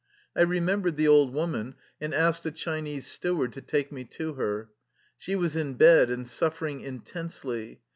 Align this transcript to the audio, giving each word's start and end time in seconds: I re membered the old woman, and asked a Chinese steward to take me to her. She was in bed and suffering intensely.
I 0.35 0.41
re 0.41 0.59
membered 0.59 0.97
the 0.97 1.07
old 1.07 1.31
woman, 1.31 1.75
and 2.01 2.11
asked 2.11 2.43
a 2.47 2.51
Chinese 2.51 3.05
steward 3.05 3.53
to 3.53 3.61
take 3.61 3.91
me 3.91 4.03
to 4.05 4.33
her. 4.33 4.69
She 5.19 5.35
was 5.35 5.55
in 5.55 5.75
bed 5.75 6.09
and 6.09 6.27
suffering 6.27 6.81
intensely. 6.81 7.81